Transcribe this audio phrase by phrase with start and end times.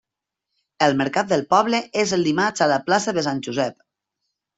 [0.85, 3.77] El mercat del poble és el dimarts a la plaça de Sant Josep.